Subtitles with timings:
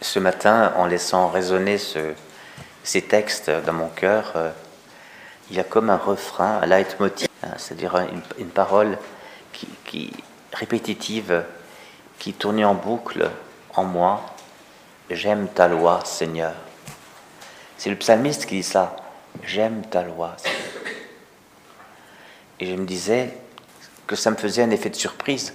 [0.00, 1.78] ce matin, en laissant résonner
[2.82, 4.50] ces textes dans mon cœur, euh,
[5.50, 7.96] il y a comme un refrain, un leitmotiv, hein, c'est-à-dire
[8.38, 8.98] une, parole
[10.52, 11.44] répétitive,
[12.18, 13.30] qui tournait en boucle
[13.74, 14.22] en moi.
[15.10, 16.54] J'aime ta loi, Seigneur.
[17.76, 18.94] C'est le psalmiste qui dit ça.
[19.42, 20.36] J'aime ta loi.
[22.60, 23.36] Et je me disais
[24.06, 25.54] que ça me faisait un effet de surprise.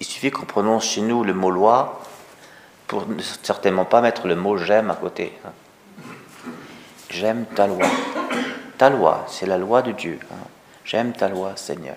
[0.00, 2.02] Il suffit qu'on prononce chez nous le mot loi
[2.86, 5.32] pour ne certainement pas mettre le mot j'aime à côté.
[7.10, 7.86] J'aime ta loi.
[8.78, 10.18] Ta loi, c'est la loi de Dieu.
[10.30, 10.46] Hein.
[10.84, 11.96] J'aime ta loi, Seigneur.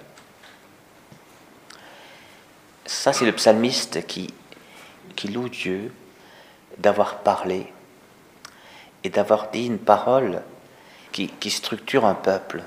[2.85, 4.33] Ça, c'est le psalmiste qui,
[5.15, 5.91] qui loue Dieu
[6.77, 7.71] d'avoir parlé
[9.03, 10.41] et d'avoir dit une parole
[11.11, 12.63] qui, qui structure un peuple,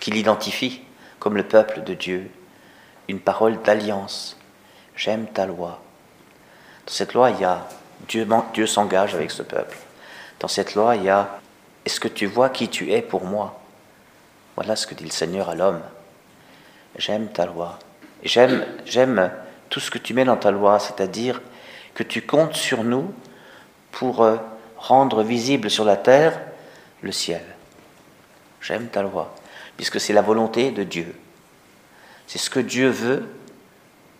[0.00, 0.82] qui l'identifie
[1.18, 2.30] comme le peuple de Dieu,
[3.08, 4.36] une parole d'alliance.
[4.96, 5.81] J'aime ta loi.
[6.86, 7.66] Dans cette loi, il y a
[8.08, 9.76] Dieu, s'engage avec ce peuple.
[10.40, 11.38] Dans cette loi, il y a
[11.84, 13.60] Est-ce que tu vois qui tu es pour moi?
[14.56, 15.80] Voilà ce que dit le Seigneur à l'homme.
[16.96, 17.78] J'aime ta loi.
[18.22, 19.30] J'aime, j'aime
[19.70, 21.40] tout ce que tu mets dans ta loi, c'est-à-dire
[21.94, 23.12] que tu comptes sur nous
[23.90, 24.36] pour euh,
[24.76, 26.38] rendre visible sur la terre
[27.00, 27.42] le ciel.
[28.60, 29.34] J'aime ta loi,
[29.76, 31.14] puisque c'est la volonté de Dieu.
[32.26, 33.28] C'est ce que Dieu veut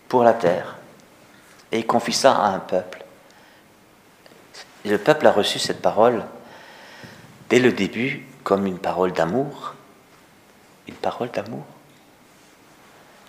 [0.09, 0.75] pour la terre
[1.73, 3.03] et il confie ça à un peuple.
[4.85, 6.23] Et le peuple a reçu cette parole
[7.49, 9.73] dès le début comme une parole d'amour.
[10.87, 11.65] Une parole d'amour.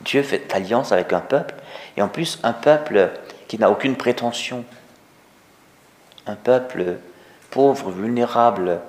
[0.03, 1.55] Dieu fait alliance avec un peuple,
[1.97, 3.13] et en plus un peuple
[3.49, 4.65] qui n'a aucune prétention.
[6.27, 6.99] Un peuple
[7.51, 8.81] pauvre, vulnérable,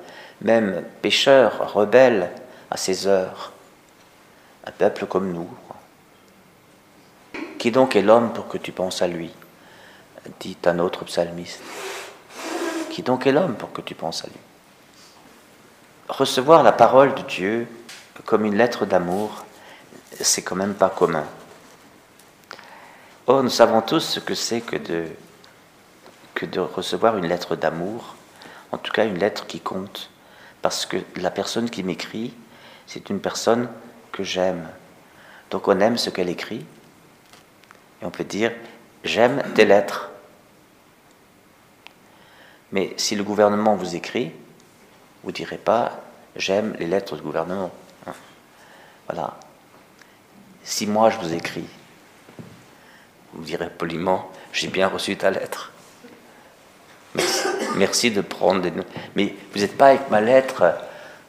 [0.42, 2.30] même pécheur, rebelle
[2.72, 3.54] à ses heures.
[4.66, 5.50] Un peuple comme nous.
[7.58, 9.32] Qui donc est l'homme pour que tu penses à lui?
[10.40, 11.62] Dit un autre psalmiste.
[12.90, 14.36] Qui donc est l'homme pour que tu penses à lui
[16.08, 17.68] Recevoir la parole de Dieu
[18.26, 19.46] comme une lettre d'amour,
[20.20, 21.26] c'est quand même pas commun.
[23.28, 25.06] Or, nous savons tous ce que c'est que de,
[26.36, 28.16] que de recevoir une lettre d'amour,
[28.72, 30.10] en tout cas une lettre qui compte,
[30.62, 32.34] parce que la personne qui m'écrit,
[32.88, 33.68] c'est une personne
[34.12, 34.68] que j'aime.
[35.50, 36.66] Donc on aime ce qu'elle écrit,
[38.02, 38.52] et on peut dire,
[39.04, 40.12] j'aime tes lettres.
[42.76, 44.34] Mais si le gouvernement vous écrit,
[45.24, 46.02] vous ne direz pas
[46.36, 47.72] j'aime les lettres du gouvernement.
[48.06, 48.12] Hein.
[49.08, 49.38] Voilà.
[50.66, 51.70] Si moi je vous écris,
[53.32, 55.72] vous direz poliment j'ai bien reçu ta lettre.
[57.78, 58.74] Merci, de prendre des.
[59.16, 60.76] Mais vous n'êtes pas avec ma lettre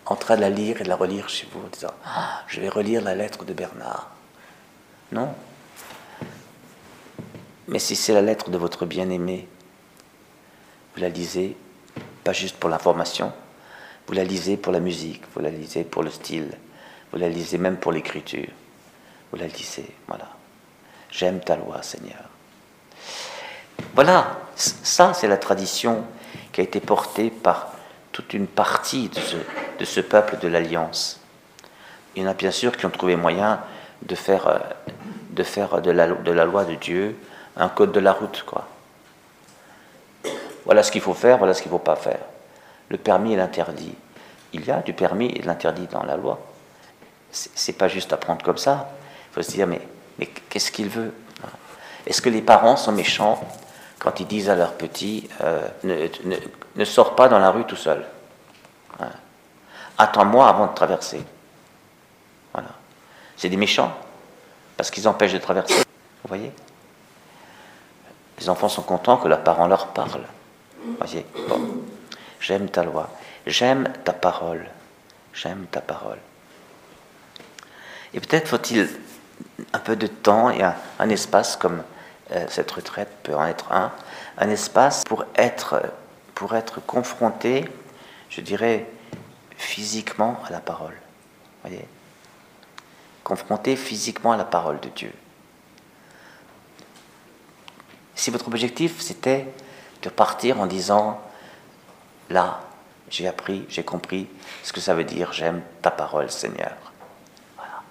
[0.05, 2.61] en train de la lire et de la relire chez vous en disant ah, je
[2.61, 4.11] vais relire la lettre de Bernard.
[5.13, 5.33] Non.
[7.69, 9.47] Mais si c'est la lettre de votre bien-aimé,
[10.97, 11.55] vous la lisez
[12.25, 13.33] pas juste pour l'information,
[14.07, 16.51] vous la lisez pour la musique, vous la lisez pour le style,
[17.13, 18.49] vous la lisez même pour l'écriture.
[19.31, 20.29] Vous la lisez, voilà.
[21.11, 22.23] J'aime ta loi, Seigneur.
[23.95, 26.05] Voilà, ça c'est la tradition
[26.53, 27.73] qui a été portée par
[28.13, 29.11] toute une partie
[29.79, 31.21] de ce, peuple de l'Alliance.
[32.15, 33.61] Il y en a bien sûr qui ont trouvé moyen
[34.03, 34.59] de faire, euh,
[35.33, 37.17] de, la, de la loi de Dieu
[37.57, 38.67] un code de la route, quoi.
[40.67, 42.19] Voilà ce qu'il faut faire, voilà ce qu'il ne faut pas faire.
[42.89, 43.95] Le permis et l'interdit.
[44.53, 46.41] Il y a du permis et de l'interdit dans la loi.
[47.31, 48.91] C'est pas juste à prendre comme ça.
[49.31, 49.81] Il faut se dire, mais,
[50.49, 51.15] qu'est-ce qu'il veut?
[52.07, 53.41] Est-ce que les parents sont méchants
[53.99, 56.09] quand ils disent à leurs petits, euh, ne,
[56.75, 58.05] ne, sors pas dans la rue tout seul?
[59.01, 59.11] Hein?
[59.99, 61.23] Attends-moi avant de traverser.
[62.53, 62.69] Voilà.
[63.37, 63.93] C'est des méchants,
[64.77, 65.79] parce qu'ils empêchent de traverser.
[66.23, 66.53] Vous voyez?
[68.39, 70.27] Les enfants sont contents que leurs parents leur parlent.
[70.99, 71.83] Voyez, bon,
[72.41, 73.11] j'aime ta loi,
[73.47, 74.67] j'aime ta parole,
[75.33, 76.19] j'aime ta parole.
[78.15, 78.89] Et peut-être faut-il
[79.73, 81.83] un peu de temps et un, espace comme
[82.31, 83.93] euh, cette retraite peut en être un,
[84.39, 85.83] un espace pour être,
[86.35, 87.69] pour être confronté,
[88.31, 88.87] je dirais,
[89.57, 90.97] physiquement à la parole.
[91.63, 91.87] Voyez?
[93.25, 95.13] Confronté physiquement à la parole de Dieu.
[98.15, 99.47] Si votre objectif c'était
[100.07, 101.21] de partir en disant,
[102.31, 102.61] là,
[103.11, 104.29] j'ai appris, j'ai compris
[104.63, 106.77] ce que ça veut dire, j'aime ta parole, Seigneur.
[107.57, 107.83] Voilà.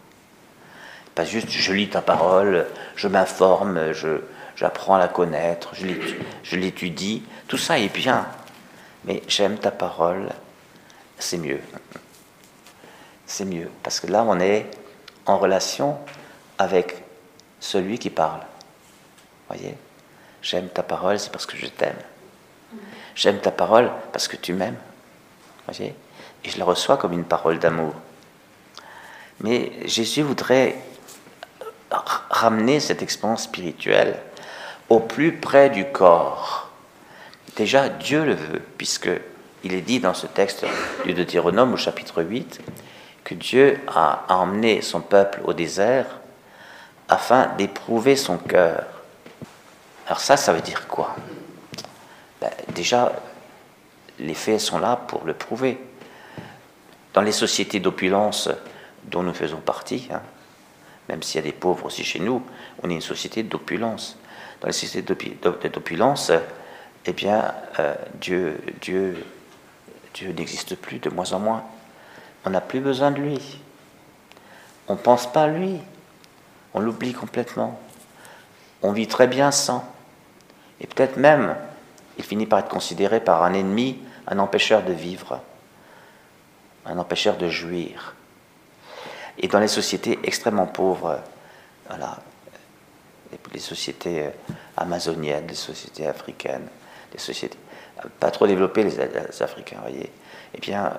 [1.14, 4.22] Pas juste, je lis ta parole, je m'informe, je,
[4.56, 8.26] j'apprends à la connaître, je l'étudie, tout ça est bien,
[9.04, 10.30] mais j'aime ta parole,
[11.20, 11.60] c'est mieux.
[13.28, 14.68] C'est mieux, parce que là, on est
[15.26, 15.98] en relation
[16.58, 17.04] avec
[17.60, 18.40] celui qui parle.
[19.50, 19.76] Voyez?
[20.46, 21.98] J'aime ta parole, c'est parce que je t'aime.
[23.16, 24.78] J'aime ta parole parce que tu m'aimes.
[25.68, 25.96] Voyez?
[26.44, 27.96] Et je la reçois comme une parole d'amour.
[29.40, 30.76] Mais Jésus voudrait
[31.90, 34.20] ramener cette expérience spirituelle
[34.88, 36.70] au plus près du corps.
[37.56, 39.10] Déjà, Dieu le veut, puisque
[39.64, 40.64] il est dit dans ce texte
[41.06, 42.62] du Deutéronome au chapitre 8
[43.24, 46.06] que Dieu a emmené son peuple au désert
[47.10, 48.95] afin d'éprouver son cœur.
[50.06, 51.16] Alors ça, ça veut dire quoi?
[52.40, 53.12] Ben, Déjà,
[54.20, 55.80] les faits sont là pour le prouver.
[57.14, 58.50] Dans les sociétés d'opulence
[59.06, 60.22] dont nous faisons partie, hein,
[61.10, 62.44] même s'il y a des pauvres aussi chez nous,
[62.84, 64.18] on est une société d'opulence.
[64.62, 65.02] Dans les sociétés
[65.70, 66.32] d'opulence,
[67.06, 69.26] eh bien, euh, Dieu, Dieu,
[70.14, 71.64] Dieu n'existe plus de moins en moins.
[72.46, 73.60] On n'a plus besoin de lui.
[74.88, 75.80] On ne pense pas à lui.
[76.74, 77.80] On l'oublie complètement.
[78.82, 79.95] On vit très bien sans.
[80.80, 81.56] Et peut-être même,
[82.18, 85.42] il finit par être considéré par un ennemi, un empêcheur de vivre,
[86.86, 88.16] un empêcheur de jouir.
[89.38, 91.20] Et dans les sociétés extrêmement pauvres,
[91.88, 92.18] voilà,
[93.54, 94.30] les sociétés euh,
[94.78, 96.68] amazoniennes, les sociétés africaines,
[97.12, 97.58] les sociétés
[98.20, 99.00] pas trop développées, les,
[99.42, 100.12] Africains, voyez,
[100.54, 100.94] eh bien,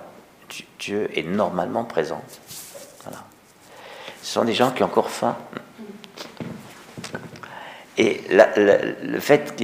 [0.78, 2.23] Dieu est normalement présent.
[3.05, 3.19] Voilà.
[4.23, 5.37] Ce sont des gens qui ont encore faim.
[7.99, 9.57] Et le fait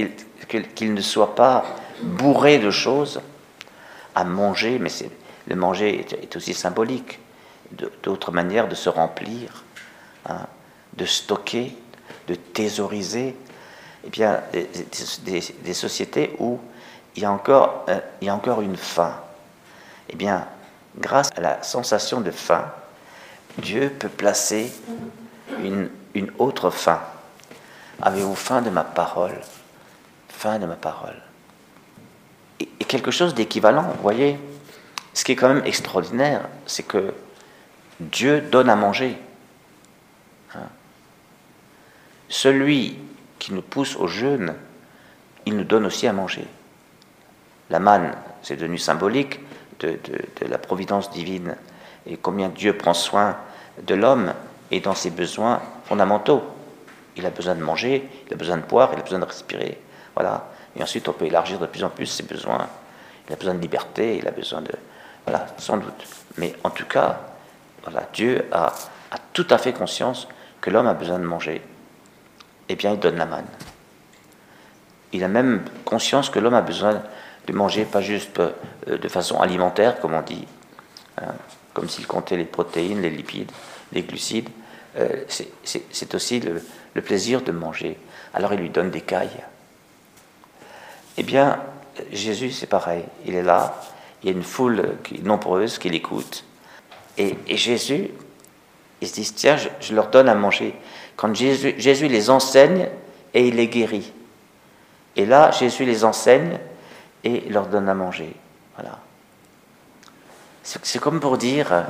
[0.75, 1.65] qu'ils ne soient pas
[2.01, 3.21] bourrés de choses
[4.15, 4.89] à manger, mais
[5.47, 7.19] le manger est, aussi symbolique,
[8.03, 9.63] d'autres manières de se remplir,
[10.27, 10.47] hein,
[10.95, 11.75] de stocker,
[12.27, 13.35] de thésauriser,
[14.05, 14.41] eh bien,
[15.23, 16.59] des, sociétés où
[17.15, 19.15] il y, a encore, euh, une faim.
[20.09, 20.45] Eh bien,
[20.97, 22.71] grâce à la sensation de faim,
[23.57, 24.71] Dieu peut placer
[25.63, 27.01] une, une autre faim.
[28.01, 29.39] Avez-vous faim de ma parole?
[30.29, 31.21] Faim de ma parole.
[32.59, 34.39] Et, quelque chose d'équivalent, vous voyez,
[35.13, 37.13] ce qui est quand même extraordinaire, c'est que
[37.99, 39.17] Dieu donne à manger.
[40.55, 40.67] Hein?
[42.29, 42.97] Celui
[43.39, 44.55] qui nous pousse au jeûne,
[45.45, 46.47] il nous donne aussi à manger.
[47.69, 49.39] La manne, c'est devenu symbolique
[49.79, 49.99] de,
[50.47, 51.55] la providence divine
[52.05, 53.37] et combien Dieu prend soin
[53.81, 54.33] de l'homme
[54.71, 56.43] et dans ses besoins fondamentaux.
[57.15, 59.79] Il a besoin de manger, il a besoin de boire, il a besoin de respirer.
[60.15, 60.49] Voilà.
[60.75, 62.67] Et ensuite, on peut élargir de plus en plus ses besoins.
[63.27, 64.71] Il a besoin de liberté, il a besoin de.
[65.25, 66.05] Voilà, sans doute.
[66.37, 67.19] Mais en tout cas,
[67.83, 68.73] voilà, Dieu a,
[69.33, 70.27] tout à fait conscience
[70.61, 71.61] que l'homme a besoin de manger.
[72.69, 73.47] Eh bien, il donne la manne.
[75.11, 77.03] Il a même conscience que l'homme a besoin
[77.45, 78.51] de manger, pas juste euh,
[78.87, 80.47] de façon alimentaire, comme on dit,
[81.21, 81.33] hein,
[81.73, 83.51] comme s'il comptait les protéines, les lipides,
[83.91, 84.49] les glucides.
[84.97, 86.61] Euh, c'est aussi le,
[87.01, 87.97] plaisir de manger.
[88.33, 89.43] Alors il lui donne des cailles.
[91.17, 91.59] Eh bien,
[92.11, 93.03] Jésus, c'est pareil.
[93.25, 93.81] Il est là,
[94.21, 96.43] il y a une foule nombreuse qui l'écoute.
[97.17, 98.09] Et, Jésus,
[99.01, 100.75] il se dit, tiens, je, leur donne à manger.
[101.15, 102.89] Quand Jésus, Jésus les enseigne
[103.33, 104.11] et il les guérit.
[105.15, 106.57] Et là, Jésus les enseigne
[107.23, 108.35] et leur donne à manger.
[108.75, 108.99] Voilà.
[110.63, 111.85] C'est comme pour dire,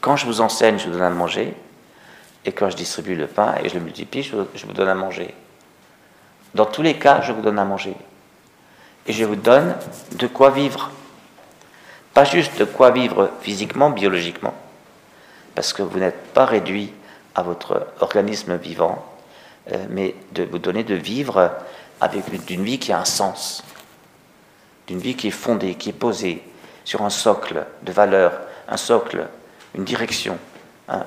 [0.00, 1.54] quand je vous enseigne, je vous donne à manger,
[2.48, 5.34] et quand je distribue le pain et je le multiplie, je vous donne à manger.
[6.54, 7.94] Dans tous les cas, je vous donne à manger.
[9.06, 9.76] Et je vous donne
[10.12, 10.90] de quoi vivre.
[12.14, 14.54] Pas juste de quoi vivre physiquement, biologiquement,
[15.54, 16.94] parce que vous n'êtes pas réduit
[17.34, 19.04] à votre organisme vivant,
[19.70, 21.52] euh, mais de vous donner de vivre
[22.00, 23.62] avec une vie qui a un sens,
[24.86, 26.42] d'une vie qui est fondée, qui est posée
[26.86, 29.26] sur un socle de valeurs, un socle,
[29.74, 30.38] une direction,
[30.88, 31.02] euh,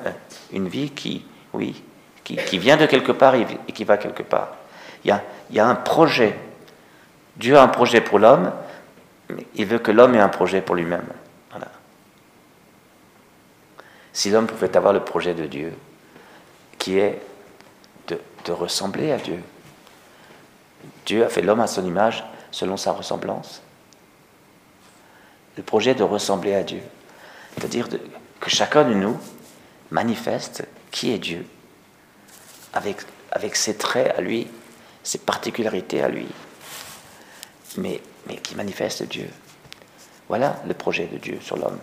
[0.53, 1.83] une vie qui, oui,
[2.23, 4.55] qui, vient de quelque part et qui va quelque part.
[5.03, 5.15] Il
[5.51, 6.37] y a, un projet.
[7.37, 8.51] Dieu a un projet pour l'homme,
[9.55, 11.07] il veut que l'homme ait un projet pour lui-même.
[11.51, 11.67] Voilà.
[14.13, 15.73] Si l'homme pouvait avoir le projet de Dieu,
[16.77, 17.21] qui est
[18.07, 19.39] de, de ressembler à Dieu.
[21.05, 23.61] Dieu a fait l'homme à son image, selon sa ressemblance
[25.57, 26.81] le projet de ressembler à Dieu.
[27.55, 27.87] C'est-à-dire
[28.39, 29.19] que chacun de nous
[29.91, 31.45] manifeste qui est Dieu,
[32.73, 34.47] avec, ses traits à lui,
[35.03, 36.27] ses particularités à lui,
[37.77, 38.01] mais,
[38.43, 39.29] qui manifeste Dieu.
[40.27, 41.79] Voilà le projet de Dieu sur l'homme.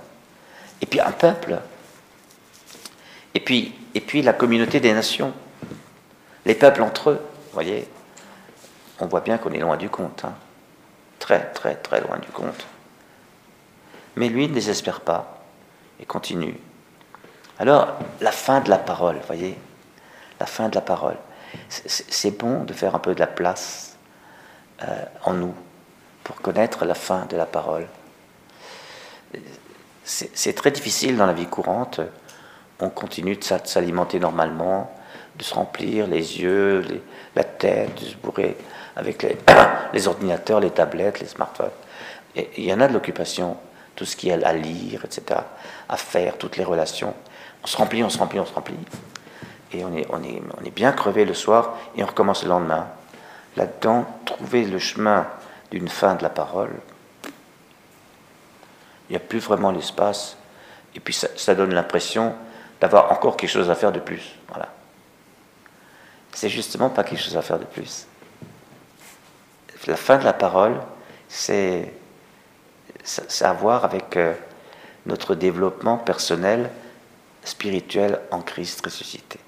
[0.81, 1.59] Et puis un peuple,
[3.35, 5.33] et puis, et puis la communauté des nations,
[6.47, 7.89] les peuples entre eux, vous voyez,
[9.01, 10.35] on voit bien qu'on est loin du compte, hein.
[11.19, 12.67] très très très loin du compte.
[14.17, 15.45] Mais lui ne désespère pas
[16.01, 16.59] et continue.
[17.59, 19.59] Alors, la fin de la parole, voyez
[20.39, 21.17] La fin de la parole.
[21.69, 23.97] C'est bon de faire un peu de la place
[24.83, 25.55] euh, en nous
[26.23, 27.87] pour connaître la fin de la parole.
[30.05, 32.01] C'est très difficile dans la vie courante.
[32.81, 34.91] On continue de s'alimenter normalement,
[35.37, 37.03] de se remplir les yeux,
[37.35, 38.57] la tête, de se bourrer
[38.97, 39.23] avec
[39.93, 41.71] les, ordinateurs, les tablettes, les smartphones.
[42.37, 43.57] Il y en a de l'occupation,
[43.97, 45.41] tout ce qui est à lire, etc.,
[45.89, 47.15] à faire, toutes les relations.
[47.63, 48.77] On se remplit, on se remplit, on se remplit.
[49.73, 52.49] Et on est, on est, on est bien crevé le soir et on recommence le
[52.49, 52.89] lendemain.
[53.57, 55.27] Là-dedans, trouver le chemin
[55.71, 56.71] d'une fin de la parole,
[59.09, 60.37] il n'y a plus vraiment l'espace.
[60.95, 62.35] Et puis ça, donne l'impression
[62.81, 64.37] d'avoir encore quelque chose à faire de plus.
[64.49, 64.69] Voilà.
[66.33, 68.07] C'est justement pas quelque chose à faire de plus.
[69.87, 70.81] La fin de la parole,
[71.29, 71.93] c'est
[73.41, 74.35] à voir avec euh,
[75.09, 76.71] notre développement personnel,
[77.43, 79.41] spirituel en Christ ressuscité.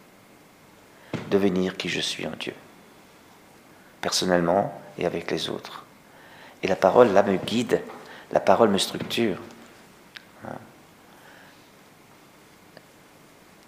[1.30, 2.54] Devenir qui je suis en Dieu,
[4.00, 5.84] personnellement et avec les autres.
[6.62, 7.82] Et la parole, là, me guide,
[8.32, 9.38] la parole me structure.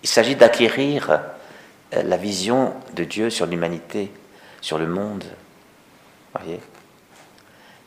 [0.02, 1.11] Il s'agit d'acquérir
[1.94, 4.11] euh, la vision de Dieu sur l'humanité,
[4.61, 5.25] sur le monde,
[6.34, 6.61] voyez,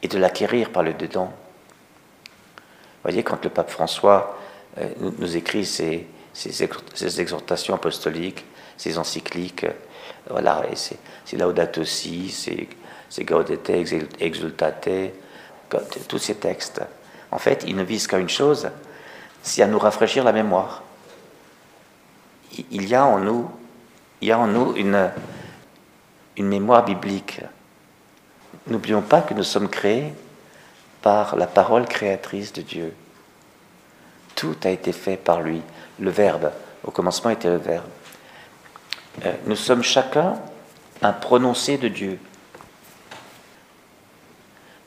[0.02, 1.34] et de l'acquérir par le dedans.
[3.06, 4.38] Voyez, quand le pape François
[4.80, 6.08] euh, nous écrit ses,
[7.20, 8.44] exhortations apostoliques,
[8.78, 9.74] ses encycliques, euh,
[10.30, 13.70] voilà, et c'est Laudato Si, c'est Gaudete
[14.20, 14.90] Exultate,
[16.08, 16.82] tous ces textes.
[17.32, 18.70] En fait, ils ne visent qu'à une chose,
[19.44, 20.82] c'est à nous rafraîchir la mémoire.
[22.72, 23.52] Il y a en nous,
[24.22, 25.12] il y a en nous une,
[26.38, 27.42] une mémoire biblique.
[28.66, 30.14] N'oublions pas que nous sommes créés
[31.06, 32.92] par la parole créatrice de Dieu.
[34.34, 35.62] Tout a été fait par lui.
[36.00, 36.52] Le Verbe,
[36.84, 37.86] au commencement était le Verbe.
[39.24, 40.34] Euh, nous sommes chacun
[41.04, 42.18] un prononcé de Dieu.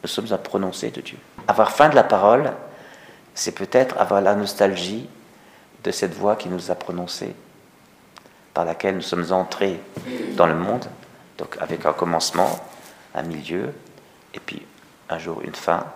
[0.02, 1.18] Nous sommes un prononcé de Dieu.
[1.46, 2.52] Avoir faim de la parole,
[3.32, 5.08] c'est peut-être avoir la nostalgie
[5.84, 7.32] de cette voix qui nous a prononcé,
[8.54, 9.80] par laquelle nous sommes entrés
[10.32, 10.86] dans le monde,
[11.38, 12.58] donc avec un commencement,
[13.14, 13.72] un milieu,
[14.34, 14.66] et puis
[15.08, 15.86] un jour une fin,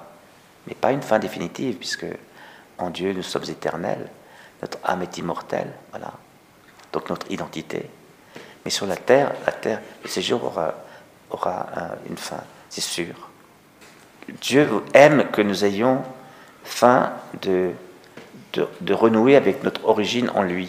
[0.66, 2.06] mais pas une fin définitive, puisque
[2.78, 4.08] en Dieu nous sommes éternels,
[4.60, 6.12] notre âme est immortelle, voilà,
[6.92, 7.88] donc notre identité.
[8.64, 10.74] Mais sur la terre, la terre, le séjour aura,
[11.30, 11.66] aura
[12.08, 13.14] une fin, c'est sûr.
[14.40, 16.02] Dieu aime que nous ayons
[16.64, 17.72] fin de,
[18.52, 20.68] de, renouer avec notre origine en lui.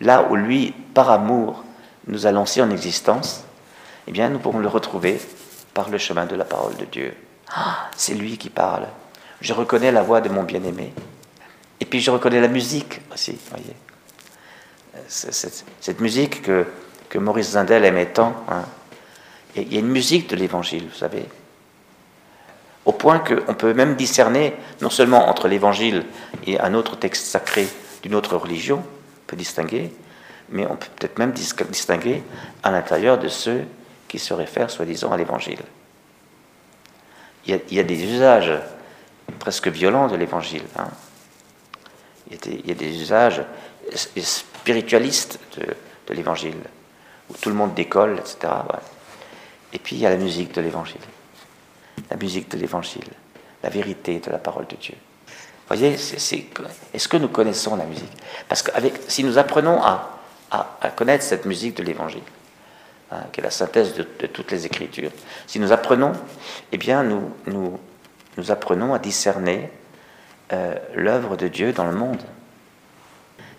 [0.00, 1.64] Là où lui, par amour,
[2.06, 3.44] nous a lancé en existence,
[4.06, 5.20] eh bien, nous pourrons le retrouver
[5.74, 7.14] par le chemin de la parole de Dieu.
[7.54, 8.86] Ah, c'est lui qui parle.
[9.42, 10.94] Je reconnais la voix de mon bien-aimé.
[11.80, 13.76] Et puis je reconnais la musique aussi, voyez.
[15.08, 16.64] Cette, musique que,
[17.10, 18.34] que Maurice Zindel aimait tant.
[18.48, 18.62] Hein.
[19.56, 21.26] Il y a une musique de l'évangile, vous savez
[22.84, 26.04] au point qu'on peut même discerner, non seulement entre l'évangile
[26.46, 27.68] et un autre texte sacré
[28.02, 29.92] d'une autre religion, on peut distinguer,
[30.48, 32.22] mais on peut peut-être même distinguer
[32.62, 33.64] à l'intérieur de ceux
[34.08, 35.60] qui se réfèrent soi-disant à l'évangile.
[37.46, 38.52] Il, y a des usages
[39.38, 40.64] presque violents de l'évangile.
[40.76, 40.88] Hein.
[42.30, 43.42] Il, y a des usages
[43.96, 46.56] spiritualistes de, l'évangile,
[47.30, 48.52] où tout le monde décolle, etc.
[49.72, 51.00] Et puis il y a la musique de l'évangile
[52.10, 53.08] la musique de l'évangile,
[53.62, 54.94] la vérité de la parole de Dieu.
[55.26, 58.12] Vous voyez, est-ce que nous connaissons la musique?
[58.48, 58.70] Parce que
[59.08, 60.18] si nous apprenons à,
[60.96, 62.22] connaître cette musique de l'évangile,
[63.10, 65.10] hein, qui est la synthèse de, toutes les Écritures,
[65.46, 66.12] si nous apprenons,
[66.72, 67.78] eh bien, nous,
[68.36, 69.70] nous apprenons à discerner
[70.52, 72.22] euh, l'œuvre de Dieu dans le monde.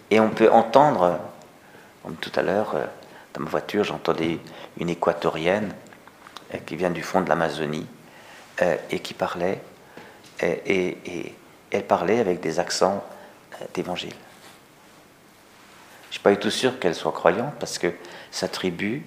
[0.09, 1.19] Et on peut entendre,
[2.03, 2.85] comme tout à l'heure, euh,
[3.33, 4.39] dans ma voiture, j'entendais
[4.77, 5.73] une équatorienne
[6.53, 7.87] euh, qui vient du fond de l'Amazonie,
[8.91, 9.59] et qui parlait,
[10.39, 11.33] et,
[11.71, 13.03] elle parlait avec des accents
[13.73, 14.13] d'évangile.
[16.03, 17.91] Je ne suis pas du tout sûr qu'elle soit croyante parce que
[18.29, 19.03] sa tribu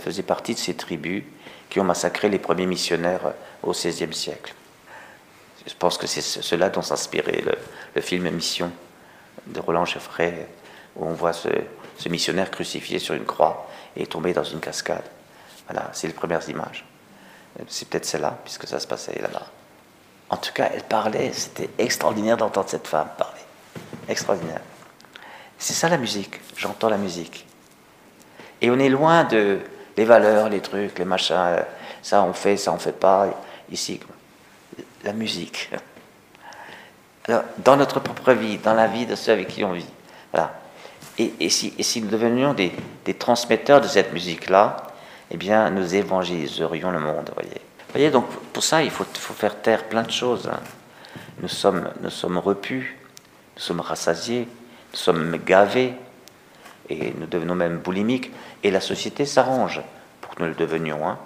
[0.00, 1.22] faisait partie de ces tribus
[1.70, 4.52] qui ont massacré les premiers missionnaires au XVIe siècle.
[5.66, 7.42] Je pense que c'est cela dont s'inspirait
[7.94, 8.70] le, film Mission
[9.46, 10.46] de Roland Cheffray,
[10.94, 11.48] où on voit ce,
[12.08, 15.04] missionnaire crucifié sur une croix et tombé dans une cascade.
[15.68, 16.84] Voilà, c'est les premières images.
[17.68, 19.46] C'est peut-être celle-là, puisque ça se passait là-bas.
[20.28, 23.40] En tout cas, elle parlait, c'était extraordinaire d'entendre cette femme parler.
[24.08, 24.60] Extraordinaire.
[25.58, 27.46] C'est ça la musique, j'entends la musique.
[28.60, 29.60] Et on est loin de
[29.96, 31.64] les valeurs, les trucs, les machins,
[32.02, 33.28] ça on fait, ça on fait pas,
[33.70, 34.00] ici.
[35.06, 35.70] La musique.
[37.28, 39.86] Alors, dans notre propre vie, dans la vie de ceux avec qui on vit.
[40.32, 40.58] Voilà.
[41.16, 42.72] Et, si, si, nous devenions des,
[43.16, 44.88] transmetteurs de cette musique-là,
[45.30, 47.60] eh bien, nous évangéliserions le monde, voyez.
[47.92, 50.48] voyez, donc pour ça, il faut, faut faire taire plein de choses.
[50.52, 50.58] hein.
[51.40, 52.98] Nous sommes, nous sommes repus,
[53.54, 54.48] nous sommes rassasiés,
[54.92, 55.94] nous sommes gavés,
[56.88, 58.32] et nous devenons même boulimiques.
[58.64, 59.80] Et la société s'arrange
[60.20, 61.16] pour que nous le devenions, hein,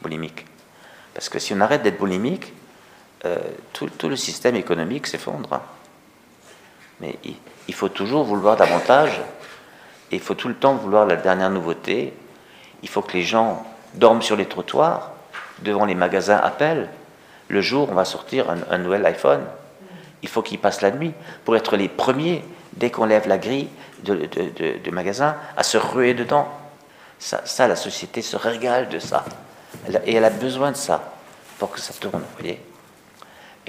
[0.00, 0.46] boulimiques.
[1.12, 2.54] Parce que si on arrête d'être boulimique,
[3.26, 3.36] euh,
[3.74, 5.60] tout, le système économique s'effondre.
[7.00, 7.16] Mais
[7.68, 9.20] il, faut toujours vouloir davantage,
[10.10, 12.14] il faut tout le temps vouloir la dernière nouveauté.
[12.82, 15.12] Il faut que les gens dorment sur les trottoirs,
[15.60, 16.86] devant les magasins Apple.
[17.48, 19.42] Le jour, on va sortir un, nouvel iPhone.
[20.22, 21.12] Il faut qu'ils passent la nuit
[21.44, 22.42] pour être les premiers,
[22.74, 23.68] dès qu'on lève la grille
[24.02, 26.48] de, magasin, à se ruer dedans.
[27.18, 29.24] Ça, la société se régale de ça.
[30.06, 31.12] Et elle a besoin de ça
[31.58, 32.60] pour que ça tourne, vous voyez.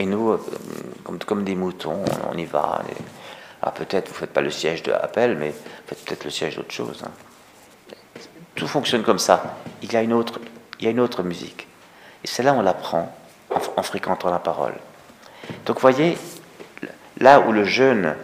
[0.02, 0.40] Et nous, euh,
[1.28, 2.82] comme, des moutons, on, y va.
[2.90, 3.04] Et-
[3.62, 5.56] ah, peut-être vous ne faites pas le siège de Apple, mais vous
[5.86, 7.04] faites peut-être le siège d'autre chose.
[7.06, 7.12] hein.
[8.56, 9.58] Tout fonctionne comme ça.
[9.84, 10.40] Il y a une autre,
[10.80, 11.68] il y a une autre musique.
[12.24, 13.16] Et celle-là, on l'apprend
[13.78, 14.74] en, fréquentant la parole.
[15.68, 16.18] Donc, vous voyez,
[17.20, 18.16] là où le jeûne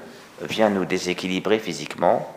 [0.42, 2.36] vient nous déséquilibrer physiquement,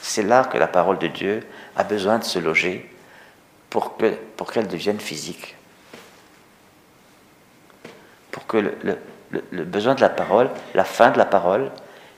[0.00, 2.90] c'est là que la parole de Dieu a besoin de se loger
[3.68, 5.56] pour que pour qu'elle devienne physique.
[8.38, 11.72] Pour que le, besoin de la parole, la fin de la parole,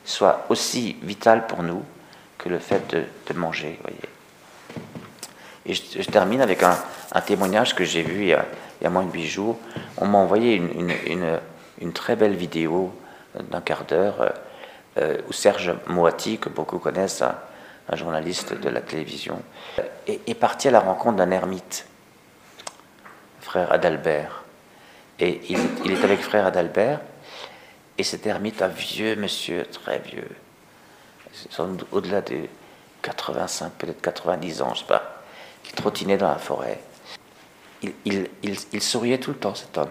[0.04, 1.82] soit aussi vital pour nous
[2.36, 3.78] que le fait de, manger.
[5.64, 6.76] Et je, termine avec un,
[7.22, 9.56] témoignage que j'ai vu il y, a, moins de huit jours.
[9.96, 12.92] On m'a envoyé une, très belle vidéo
[13.50, 14.28] d'un quart d'heure euh,
[14.98, 19.40] euh, où Serge Moati, que beaucoup connaissent, un, journaliste de la télévision,
[20.06, 21.86] est parti à la rencontre d'un ermite,
[23.40, 24.39] frère Adalbert.
[25.20, 27.00] Et il, est avec frère Adalbert,
[27.98, 30.28] et cet ermite, un vieux monsieur, très vieux,
[31.92, 32.46] au-delà de
[33.02, 35.22] 85, peut-être 90 ans, je sais pas,
[35.62, 36.80] qui trottinait dans la forêt.
[37.82, 39.90] Il, souriait tout le temps, cet homme.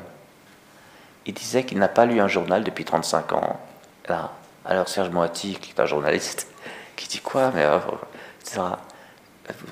[1.28, 3.60] Il disait qu'il n'a pas lu un journal depuis 35 ans.
[4.66, 6.48] Alors Serge Moati, qui est un journaliste,
[6.96, 7.80] qui dit quoi mais, euh.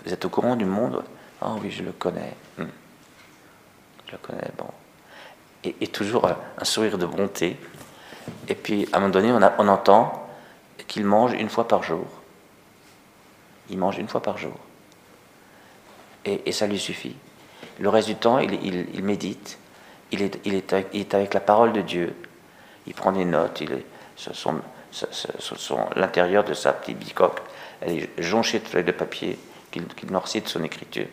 [0.05, 1.03] Vous êtes au courant du monde?
[1.41, 2.33] Ah oui, je le connais.
[2.57, 2.65] Hmm.
[4.07, 4.69] Je le connais, bon.
[5.81, 7.57] Et, toujours un, un sourire de bonté.
[8.47, 10.27] Et puis, à un moment donné, on, a- on entend
[10.87, 12.05] qu'il mange une fois par jour.
[13.69, 14.53] Il mange une fois par jour.
[16.25, 17.15] Et, ça lui suffit.
[17.79, 19.57] Le reste du temps, il, médite.
[20.11, 22.15] Il est, il, est avec, il est avec la parole de Dieu.
[22.85, 23.61] Il prend des notes.
[23.61, 24.59] Il est, ce sont-
[25.95, 27.39] l'intérieur de sa petite bicoque,
[27.81, 29.37] elle est jonchée de feuilles de papier
[29.71, 31.07] qu'il noircit de son écriture.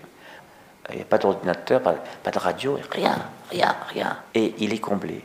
[0.90, 3.16] Il n'y a pas d'ordinateur, pas, de radio, rien,
[3.50, 4.18] rien, rien.
[4.34, 5.22] Et il est comblé.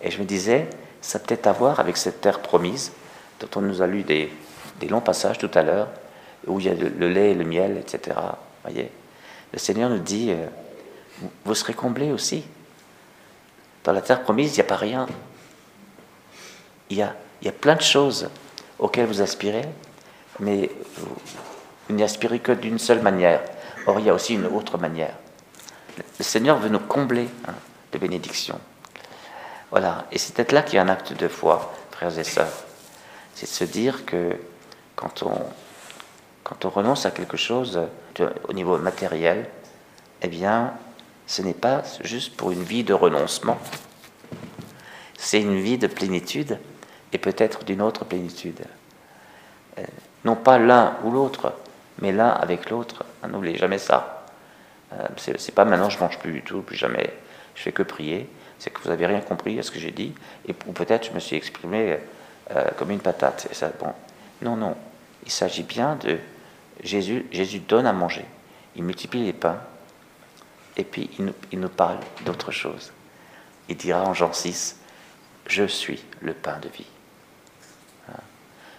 [0.00, 0.68] Et je me disais,
[1.00, 2.92] ça peut-être à voir avec cette terre promise,
[3.40, 4.30] dont on nous a lu des,
[4.88, 5.88] longs passages tout à l'heure,
[6.46, 8.18] où il y a le, lait et le miel, etc.
[8.64, 8.90] Voyez
[9.52, 10.46] Le Seigneur nous dit, euh,
[11.44, 12.44] vous- serez comblés aussi.
[13.84, 15.06] Dans la terre promise, il n'y a pas rien.
[16.90, 18.28] Il y a, il y a plein de choses
[18.78, 19.64] auxquelles vous aspirez,
[20.40, 23.40] mais vous n'y aspirez que d'une seule manière.
[23.86, 25.14] Or, il y a aussi une autre manière.
[25.96, 27.54] Le Seigneur veut nous combler hein,
[27.92, 28.58] de bénédictions.
[29.70, 32.52] Voilà, et c'est peut-être là qu'il y a un acte de foi, frères et sœurs.
[33.34, 34.36] C'est de se dire que
[34.94, 35.38] quand on,
[36.44, 37.80] quand on renonce à quelque chose
[38.14, 39.48] de- au niveau matériel,
[40.22, 40.72] eh bien,
[41.26, 43.58] ce n'est pas juste pour une vie de renoncement,
[45.18, 46.58] c'est une vie de plénitude
[47.12, 48.60] et peut-être d'une autre plénitude.
[49.78, 49.82] Euh,
[50.24, 51.54] non pas l'un ou l'autre,
[52.00, 53.04] mais l'un avec l'autre.
[53.24, 54.24] Ah, N'oubliez jamais ça.
[54.92, 57.12] Euh, c'est pas maintenant je mange plus du tout, plus jamais,
[57.54, 58.28] je fais que prier.
[58.58, 60.14] C'est que vous avez rien compris à ce que j'ai dit,
[60.46, 61.98] et ou peut-être je me suis exprimé
[62.50, 63.48] euh, comme une patate.
[63.50, 63.92] Et ça, bon,
[64.42, 64.76] non, non.
[65.24, 66.18] Il s'agit bien de
[66.82, 67.26] Jésus.
[67.32, 68.24] Jésus donne à manger.
[68.76, 69.60] Il multiplie les pains,
[70.76, 72.92] et puis il nous, il nous parle d'autre chose.
[73.68, 74.78] Il dira en Jean 6,
[75.46, 76.86] Je suis le pain de vie.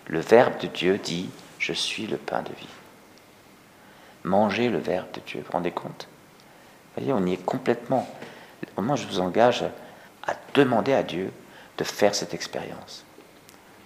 [0.07, 1.29] Le Verbe de Dieu dit,
[1.59, 2.69] Je suis le pain de vie.
[4.25, 6.07] Mangez le Verbe de Dieu, vous vous rendez compte?
[6.95, 8.09] Vous voyez, on y est complètement.
[8.77, 9.63] Moi, je vous engage
[10.25, 11.31] à demander à Dieu
[11.77, 13.05] de faire cette expérience,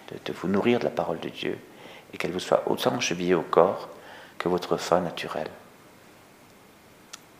[0.09, 1.59] de, de vous nourrir de la parole de Dieu,
[2.13, 3.89] et qu'elle vous soit autant chevillée au corps
[4.37, 5.51] que votre faim naturelle.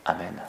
[0.05, 0.41] Amen.